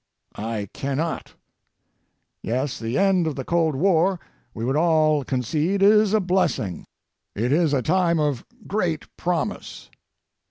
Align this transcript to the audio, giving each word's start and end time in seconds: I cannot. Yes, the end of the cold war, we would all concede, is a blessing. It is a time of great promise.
I 0.33 0.67
cannot. 0.73 1.35
Yes, 2.41 2.79
the 2.79 2.97
end 2.97 3.27
of 3.27 3.35
the 3.35 3.43
cold 3.45 3.75
war, 3.75 4.19
we 4.51 4.65
would 4.65 4.75
all 4.75 5.23
concede, 5.23 5.83
is 5.83 6.11
a 6.15 6.19
blessing. 6.19 6.85
It 7.35 7.51
is 7.51 7.71
a 7.71 7.83
time 7.83 8.17
of 8.19 8.43
great 8.67 9.05
promise. 9.15 9.91